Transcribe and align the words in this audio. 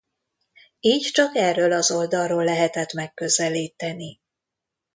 Így 0.79 1.11
csak 1.11 1.35
erről 1.35 1.71
az 1.71 1.91
oldalról 1.91 2.43
lehetett 2.43 2.93
megközelíteni. 2.93 4.19